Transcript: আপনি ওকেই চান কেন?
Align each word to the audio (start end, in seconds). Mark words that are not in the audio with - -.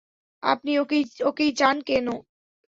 আপনি 0.43 0.71
ওকেই 1.23 1.51
চান 1.55 1.75
কেন? 1.87 2.07